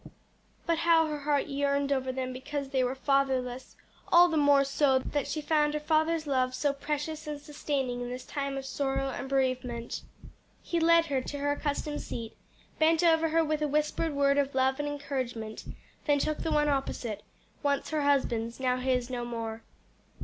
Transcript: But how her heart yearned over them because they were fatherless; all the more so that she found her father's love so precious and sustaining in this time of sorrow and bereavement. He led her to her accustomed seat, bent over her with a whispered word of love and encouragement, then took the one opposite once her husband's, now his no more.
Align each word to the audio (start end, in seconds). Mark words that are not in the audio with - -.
But 0.65 0.79
how 0.79 1.05
her 1.05 1.19
heart 1.19 1.45
yearned 1.45 1.91
over 1.91 2.11
them 2.11 2.33
because 2.33 2.69
they 2.69 2.83
were 2.83 2.95
fatherless; 2.95 3.75
all 4.11 4.29
the 4.29 4.35
more 4.35 4.63
so 4.63 4.97
that 4.97 5.27
she 5.27 5.41
found 5.41 5.75
her 5.75 5.79
father's 5.79 6.25
love 6.25 6.55
so 6.55 6.73
precious 6.73 7.27
and 7.27 7.39
sustaining 7.39 8.01
in 8.01 8.09
this 8.09 8.25
time 8.25 8.57
of 8.57 8.65
sorrow 8.65 9.09
and 9.09 9.29
bereavement. 9.29 10.01
He 10.63 10.79
led 10.79 11.05
her 11.05 11.21
to 11.21 11.37
her 11.37 11.51
accustomed 11.51 12.01
seat, 12.01 12.35
bent 12.79 13.03
over 13.03 13.29
her 13.29 13.43
with 13.45 13.61
a 13.61 13.67
whispered 13.67 14.15
word 14.15 14.39
of 14.39 14.55
love 14.55 14.79
and 14.79 14.87
encouragement, 14.89 15.65
then 16.07 16.17
took 16.17 16.39
the 16.39 16.51
one 16.51 16.67
opposite 16.67 17.21
once 17.61 17.91
her 17.91 18.01
husband's, 18.01 18.59
now 18.59 18.77
his 18.77 19.11
no 19.11 19.23
more. 19.23 19.61